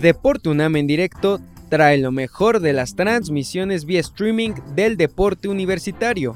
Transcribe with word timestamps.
Deporte 0.00 0.48
UNAM 0.48 0.76
en 0.76 0.86
directo 0.86 1.40
trae 1.68 1.98
lo 1.98 2.10
mejor 2.10 2.60
de 2.60 2.72
las 2.72 2.96
transmisiones 2.96 3.84
vía 3.84 4.00
streaming 4.00 4.52
del 4.74 4.96
deporte 4.96 5.46
universitario. 5.46 6.34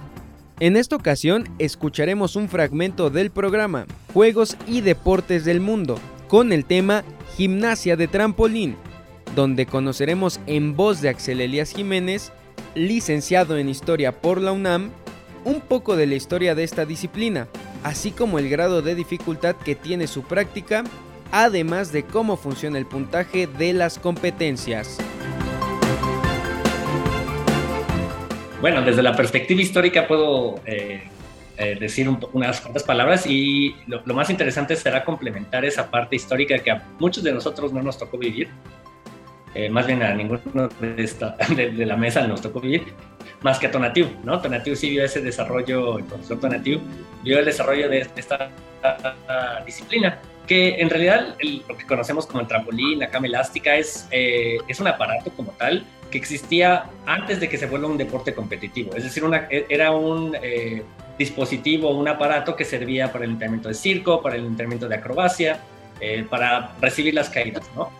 En 0.61 0.77
esta 0.77 0.97
ocasión 0.97 1.49
escucharemos 1.59 2.37
un 2.37 2.51
fragmento 2.51 3.09
del 3.09 3.31
programa 3.31 3.87
Juegos 4.13 4.59
y 4.67 4.83
Deportes 4.83 5.47
del 5.47 5.61
Mundo 5.61 5.99
con 6.29 6.53
el 6.53 6.67
tema 6.67 7.05
Gimnasia 7.39 7.97
de 7.97 8.07
Trampolín, 8.07 8.77
donde 9.35 9.65
conoceremos 9.65 10.41
en 10.47 10.77
voz 10.77 11.01
de 11.01 11.09
Axel 11.09 11.41
Elías 11.41 11.73
Jiménez, 11.73 12.33
licenciado 12.75 13.57
en 13.57 13.71
Historia 13.71 14.21
por 14.21 14.43
la 14.43 14.53
UNAM, 14.53 14.91
un 15.47 15.63
poco 15.63 15.97
de 15.97 16.07
la 16.07 16.17
historia 16.17 16.55
de 16.55 16.65
esta 16.65 16.85
disciplina, 16.85 17.49
así 17.83 18.11
como 18.11 18.39
el 18.39 18.51
grado 18.51 18.83
de 18.83 18.95
dificultad 18.95 19.57
que 19.57 19.75
tiene 19.75 20.07
su 20.07 20.23
práctica 20.23 20.85
además 21.35 21.91
de 21.91 22.05
cómo 22.05 22.37
funciona 22.37 22.79
el 22.79 22.87
puntaje 22.87 23.49
de 23.49 23.73
las 23.73 23.99
competencias. 23.99 24.99
Bueno, 28.61 28.83
desde 28.83 29.03
la 29.03 29.17
perspectiva 29.17 29.61
histórica 29.61 30.07
puedo 30.07 30.61
eh, 30.65 31.03
eh, 31.59 31.77
decir 31.81 32.09
unas 32.33 32.61
cuantas 32.61 32.85
palabras 32.85 33.27
y 33.27 33.75
lo, 33.89 34.01
más 34.15 34.31
interesante 34.31 34.77
será 34.77 35.05
complementar 35.05 35.65
esa 35.65 35.91
parte 35.91 36.15
histórica 36.15 36.57
que 36.61 36.71
a 36.71 36.87
muchos 37.01 37.25
de 37.25 37.33
nosotros 37.33 37.73
no 37.73 37.83
nos 37.83 37.99
tocó 37.99 38.17
vivir, 38.17 38.49
eh, 39.57 39.69
más 39.69 39.89
bien 39.89 40.05
a 40.05 40.15
ninguno 40.15 40.41
de, 40.81 41.85
la 41.85 41.97
mesa 41.97 42.25
nos 42.29 42.43
tocó 42.43 42.61
vivir, 42.61 42.85
más 43.43 43.59
que 43.59 43.67
a 43.67 43.73
Tonatiu, 43.73 44.07
¿no? 44.23 44.41
Tonatiu 44.41 44.77
sí 44.77 44.89
vio 44.91 45.05
ese 45.05 45.21
desarrollo, 45.21 45.99
el 45.99 46.05
profesor 46.05 46.39
Tonatiu 46.39 46.81
vio 47.25 47.41
el 47.41 47.45
desarrollo 47.45 47.89
de 47.89 48.09
esta 48.15 48.51
disciplina 49.67 50.21
que 50.47 50.81
en 50.81 50.91
realidad 50.91 51.37
lo 51.69 51.77
que 51.77 51.87
conocemos 51.87 52.27
como 52.27 52.41
el 52.41 52.47
trampolín, 52.47 52.99
la 52.99 53.09
cama 53.09 53.27
elástica, 53.27 53.77
es, 53.77 54.07
eh, 54.11 54.59
es 54.69 54.81
un 54.81 54.87
aparato 54.87 55.31
como 55.31 55.53
tal 55.53 55.85
que 56.11 56.19
existía 56.19 56.85
antes 57.07 57.41
de 57.41 57.49
que 57.49 57.57
se 57.57 57.67
vuelva 57.67 57.89
un 57.89 57.97
deporte 57.97 58.35
competitivo. 58.35 58.95
Es 58.95 59.05
decir, 59.05 59.25
una, 59.25 59.49
e, 59.51 59.67
era 59.69 59.91
un 59.93 60.37
eh, 60.43 60.83
dispositivo, 61.19 61.91
un 61.91 62.09
aparato 62.09 62.55
que 62.55 62.65
servía 62.65 63.11
para 63.11 63.25
el 63.25 63.33
entrenamiento 63.33 63.69
de 63.69 63.75
circo, 63.75 64.23
para 64.23 64.37
el 64.37 64.45
entrenamiento 64.45 64.87
de 64.87 64.97
acrobacia, 64.97 65.61
eh, 66.01 66.25
para 66.29 66.75
recibir 66.81 67.15
las 67.15 67.31
caídas, 67.31 67.65
¿no? 67.75 67.91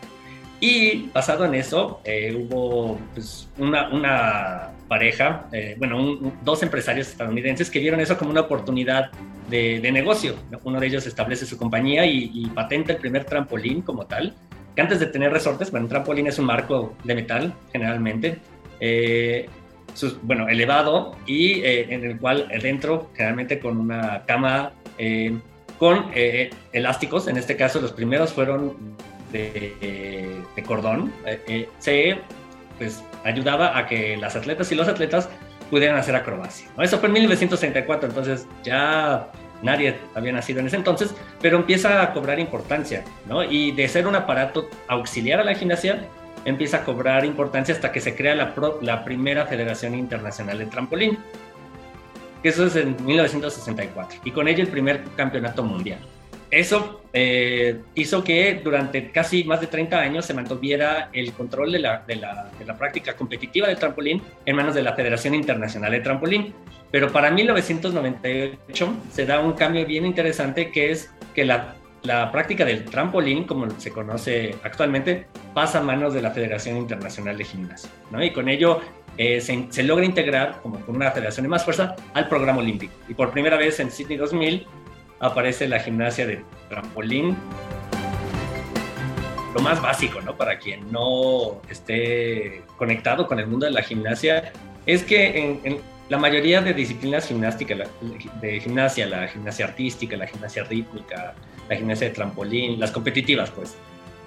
Y 0.61 1.11
basado 1.13 1.45
en 1.45 1.55
eso, 1.55 2.01
hubo 2.37 2.99
pues, 3.13 3.49
una, 3.59 3.89
una, 3.89 4.71
pareja, 4.89 5.49
bueno, 5.79 6.33
dos 6.43 6.63
empresarios 6.63 7.09
estadounidenses 7.09 7.71
que 7.71 7.79
vieron 7.79 8.01
eso 8.01 8.17
como 8.19 8.31
una 8.31 8.43
oportunidad 8.43 9.11
de, 9.49 9.93
negocio. 9.93 10.35
Uno 10.65 10.81
de 10.81 10.87
ellos 10.87 11.07
establece 11.07 11.47
su 11.47 11.57
compañía 11.57 12.07
y, 12.07 12.47
patenta 12.55 12.93
el 12.93 12.99
primer 12.99 13.25
trampolín 13.25 13.83
como 13.83 14.07
tal, 14.07 14.35
que 14.75 14.83
antes 14.83 15.01
de 15.01 15.07
tener 15.07 15.33
resortes, 15.33 15.71
bueno, 15.71 15.87
un 15.87 15.91
trampolín 15.91 16.27
es 16.27 16.39
un 16.39 16.47
marco 16.47 16.95
de 17.05 17.15
metal 17.15 17.55
generalmente, 17.73 18.39
eh, 18.81 19.49
bueno, 20.23 20.49
elevado 20.49 21.17
y 21.27 21.61
eh, 21.61 21.95
en 21.95 22.05
el 22.05 22.19
cual 22.19 22.49
dentro, 22.61 23.11
generalmente 23.15 23.61
con 23.61 23.79
una 23.79 24.25
cama 24.27 24.73
eh, 24.99 25.37
con 25.79 26.07
elásticos, 26.73 27.29
en 27.29 27.37
este 27.37 27.57
caso 27.57 27.81
los 27.81 27.93
primeros 27.93 28.33
fueron 28.33 28.77
de, 29.33 30.43
de 30.55 30.63
cordón, 30.63 31.13
se 31.79 32.19
pues 32.79 33.03
ayudaba 33.25 33.77
a 33.77 33.87
que 33.87 34.17
las 34.17 34.37
atletas 34.37 34.71
y 34.73 34.75
los 34.75 34.89
atletas 34.89 35.29
pudieran 35.71 35.97
hacer 35.97 36.15
acrobacia. 36.15 36.69
Eso 36.81 36.99
fue 36.99 37.09
en 37.09 37.15
1964, 37.15 38.09
entonces 38.09 38.47
ya 38.63 39.29
nadie 39.63 39.97
había 40.15 40.33
nacido 40.33 40.61
en 40.61 40.67
ese 40.67 40.77
entonces, 40.77 41.15
pero 41.41 41.57
empieza 41.57 42.03
a 42.03 42.13
cobrar 42.13 42.39
importancia, 42.39 43.05
¿no? 43.27 43.43
Y 43.43 43.73
de 43.73 43.89
ser 43.89 44.07
un 44.07 44.15
aparato 44.15 44.69
auxiliar 44.89 45.41
a 45.41 45.45
la 45.45 45.55
gimnasia, 45.55 46.07
empieza 46.45 46.79
a 46.79 46.85
cobrar 46.85 47.25
importancia 47.25 47.75
hasta 47.75 47.91
que 47.91 48.01
se 48.01 48.15
crea 48.15 48.35
la, 48.35 48.55
la 48.83 49.05
primera 49.05 49.47
Federación 49.47 49.95
Internacional 49.95 50.59
de 50.59 50.67
Trampolín, 50.67 51.19
eso 52.43 52.67
es 52.67 52.77
en 52.77 52.95
1964, 53.05 54.21
y 54.25 54.31
con 54.31 54.47
ello 54.49 54.63
el 54.63 54.69
primer 54.69 55.03
campeonato 55.17 55.63
mundial. 55.63 55.99
Eso 56.55 57.01
eh, 57.13 57.81
hizo 57.97 58.23
que 58.23 58.61
durante 58.63 59.11
casi 59.11 59.43
más 59.43 59.61
de 59.61 59.67
30 59.67 59.99
años 59.99 60.25
se 60.25 60.35
mantuviera 60.35 61.11
el 61.13 61.33
control 61.33 61.73
de 61.73 61.81
la, 61.81 62.05
práctica 62.79 63.17
competitiva 63.17 63.67
del 63.67 63.77
trampolín 63.77 64.23
en 64.47 64.55
manos 64.55 64.77
de 64.77 64.83
la 64.83 64.93
Federación 64.93 65.35
Internacional 65.35 65.91
de 65.91 65.99
Trampolín. 65.99 66.55
Pero 66.93 67.11
para 67.11 67.33
1998 67.33 68.95
se 69.11 69.27
da 69.27 69.41
un 69.41 69.55
cambio 69.55 69.85
bien 69.85 70.07
interesante 70.07 70.71
que 70.71 70.93
es 70.93 71.11
que 71.35 71.45
la, 71.45 71.75
práctica 72.31 72.65
del 72.65 72.85
trampolín, 72.85 73.45
como 73.45 73.69
se 73.81 73.91
conoce 73.91 74.55
actualmente, 74.63 75.27
pasa 75.55 75.81
a 75.81 75.83
manos 75.83 76.15
de 76.15 76.23
la 76.23 76.31
Federación 76.31 76.77
Internacional 76.77 77.37
de 77.37 77.45
Gimnasia. 77.45 77.91
¿no? 78.13 78.23
Y 78.23 78.31
con 78.31 78.49
ello 78.49 78.81
eh, 79.19 79.41
se, 79.41 79.67
se, 79.71 79.83
logra 79.83 80.05
integrar, 80.05 80.61
como 80.63 80.79
con 80.83 80.95
una 80.95 81.11
federación 81.11 81.43
de 81.43 81.49
más 81.49 81.65
fuerza, 81.65 81.97
al 82.13 82.29
programa 82.29 82.61
olímpico. 82.61 82.93
Y 83.09 83.15
por 83.15 83.33
primera 83.33 83.57
vez 83.57 83.81
en 83.81 83.91
Sydney 83.91 84.19
2000 84.19 84.84
aparece 85.21 85.69
la 85.69 85.81
gimnasia 85.81 86.27
de 86.27 86.45
trampolín. 86.69 87.37
Lo 89.55 89.61
más 89.61 89.81
básico, 89.81 90.21
¿no? 90.21 90.37
Para 90.37 90.59
quien 90.59 90.91
no 90.91 91.61
esté 91.71 92.63
conectado 92.77 93.27
con 93.27 93.39
el 93.39 93.47
mundo 93.47 93.67
de 93.67 93.73
la 93.73 93.83
gimnasia, 93.83 94.53
es 94.85 95.05
que 95.05 95.61
en, 95.65 95.81
la 96.09 96.19
mayoría 96.19 96.61
de 96.61 96.75
disciplinas 96.75 97.29
gimnásticas, 97.29 97.89
de 98.41 98.61
gimnasia, 98.61 99.07
la 99.07 99.27
gimnasia 99.29 99.67
artística, 99.67 100.17
la 100.17 100.27
gimnasia 100.27 100.65
rítmica, 100.65 101.35
la 101.69 101.77
gimnasia 101.77 102.09
de 102.09 102.15
trampolín, 102.15 102.79
las 102.79 102.91
competitivas, 102.91 103.51
pues, 103.51 103.75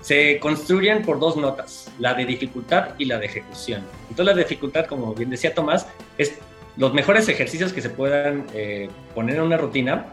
se 0.02 0.40
construyen 0.40 1.04
por 1.04 1.19
dos 1.19 1.38
notas, 1.38 1.92
la 2.00 2.14
de 2.14 2.25
dificultad 2.25 2.96
y 2.98 3.06
la 3.06 3.19
de 3.19 3.25
ejecución. 3.25 3.84
Entonces 4.09 4.36
la 4.36 4.42
dificultad, 4.42 4.86
como 4.86 5.14
bien 5.14 5.30
decía 5.30 5.54
Tomás, 5.54 5.88
es 6.18 6.40
los 6.78 6.94
mejores 6.94 7.28
ejercicios 7.28 7.74
que 7.74 7.81
se 7.81 7.90
puedan 7.90 8.46
eh, 8.54 8.90
poner 9.14 9.36
en 9.36 9.42
una 9.42 9.58
rutina 9.58 10.06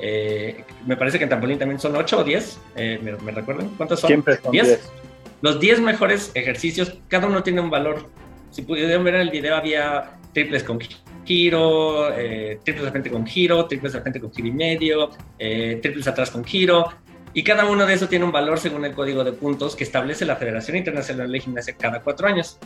eh, 0.00 0.64
me 0.86 0.96
parece 0.96 1.18
que 1.18 1.24
en 1.24 1.30
trampolín 1.30 1.58
también 1.58 1.78
son 1.78 1.94
8 1.96 2.18
o 2.18 2.24
10. 2.24 2.60
Eh, 2.76 2.98
¿me, 3.02 3.32
recuerdan? 3.32 3.68
¿Cuántos 3.76 4.00
son? 4.00 4.08
Siempre 4.08 4.36
son 4.36 4.52
10. 4.52 4.90
Los 5.42 5.60
10 5.60 5.80
mejores 5.80 6.30
ejercicios, 6.34 6.98
cada 7.08 7.26
uno 7.26 7.42
tiene 7.42 7.60
un 7.60 7.70
valor. 7.70 8.06
Si 8.50 8.62
pudieron 8.62 9.04
ver 9.04 9.14
en 9.14 9.20
el 9.22 9.30
video, 9.30 9.56
había 9.56 10.18
triples 10.32 10.64
con 10.64 10.78
giro, 11.24 12.12
eh, 12.16 12.58
triples 12.64 12.84
de 12.84 12.90
frente 12.90 13.10
con 13.10 13.26
giro, 13.26 13.66
triples 13.66 13.92
de 13.92 14.00
frente 14.00 14.20
con 14.20 14.32
giro 14.32 14.48
y 14.48 14.52
medio, 14.52 15.10
triples 15.38 16.06
atrás 16.06 16.30
con 16.30 16.44
giro. 16.44 16.86
Y 17.32 17.44
cada 17.44 17.64
uno 17.64 17.86
de 17.86 17.94
esos 17.94 18.08
tiene 18.08 18.24
un 18.24 18.32
valor 18.32 18.58
según 18.58 18.84
el 18.84 18.92
código 18.92 19.22
de 19.22 19.32
puntos 19.32 19.76
que 19.76 19.84
establece 19.84 20.24
la 20.24 20.36
Federación 20.36 20.76
Internacional 20.76 21.30
de 21.30 21.40
Gimnasia 21.40 21.76
cada 21.78 22.00
cuatro 22.00 22.26
años. 22.26 22.58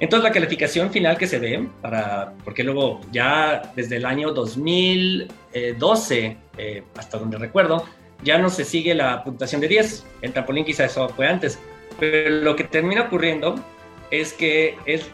Entonces 0.00 0.24
la 0.24 0.32
calificación 0.32 0.90
final 0.90 1.18
que 1.18 1.26
se 1.26 1.38
ve, 1.38 1.68
para, 1.82 2.32
porque 2.44 2.62
luego 2.62 3.00
ya 3.10 3.72
desde 3.74 3.96
el 3.96 4.04
año 4.04 4.32
2012, 4.32 6.36
eh, 6.56 6.82
hasta 6.96 7.18
donde 7.18 7.38
recuerdo, 7.38 7.84
ya 8.22 8.38
no 8.38 8.48
se 8.48 8.64
sigue 8.64 8.94
la 8.94 9.24
puntuación 9.24 9.60
de 9.60 9.68
10. 9.68 10.06
En 10.22 10.32
trampolín 10.32 10.64
quizá 10.64 10.84
eso 10.84 11.08
fue 11.08 11.26
antes. 11.26 11.58
Pero 11.98 12.30
lo 12.30 12.54
que 12.54 12.64
termina 12.64 13.02
ocurriendo 13.02 13.56
es 14.10 14.32
que 14.32 14.76
es 14.86 15.06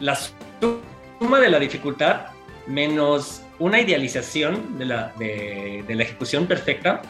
la 0.00 0.16
suma 0.16 1.40
de 1.40 1.48
la 1.48 1.58
dificultad 1.58 2.26
menos 2.66 3.42
una 3.58 3.80
idealización 3.80 4.78
de 4.78 4.84
la, 4.86 5.12
de 5.18 5.84
la 5.88 6.02
ejecución 6.02 6.46
perfecta 6.46 7.02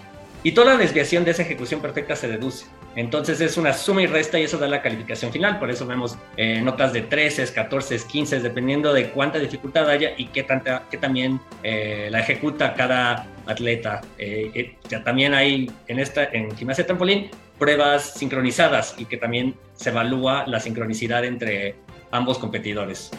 y 0.44 0.52
toda 0.52 0.74
la 0.74 0.76
desviación 0.76 1.24
de 1.24 1.30
esa 1.30 1.42
ejecución 1.42 1.80
perfecta 1.80 2.14
se 2.14 2.28
deduce. 2.28 2.66
Entonces 2.96 3.40
es 3.40 3.56
una 3.56 3.72
suma 3.72 4.02
y 4.02 4.06
resta 4.06 4.38
y 4.38 4.42
eso 4.42 4.58
da 4.58 4.68
la 4.68 4.82
calificación 4.82 5.32
final. 5.32 5.58
Por 5.58 5.70
eso 5.70 5.86
vemos 5.86 6.18
eh, 6.36 6.60
notas 6.60 6.92
de 6.92 7.00
13, 7.00 7.50
14, 7.52 7.98
15, 8.06 8.40
dependiendo 8.40 8.92
de 8.92 9.08
cuánta 9.08 9.38
dificultad 9.38 9.88
haya 9.88 10.12
y 10.18 10.26
qué, 10.26 10.42
tanta, 10.42 10.84
qué 10.90 10.98
también 10.98 11.40
eh, 11.62 12.08
la 12.10 12.20
ejecuta 12.20 12.74
cada 12.74 13.26
atleta. 13.46 14.02
Eh, 14.18 14.76
ya 14.88 15.02
también 15.02 15.32
hay 15.32 15.70
en, 15.88 15.98
esta, 15.98 16.24
en 16.24 16.54
gimnasia 16.54 16.86
trampolín 16.86 17.30
pruebas 17.58 18.14
sincronizadas 18.14 18.96
y 18.98 19.06
que 19.06 19.16
también 19.16 19.54
se 19.74 19.90
evalúa 19.90 20.44
la 20.46 20.60
sincronicidad 20.60 21.24
entre 21.24 21.76
ambos 22.10 22.38
competidores. 22.38 23.10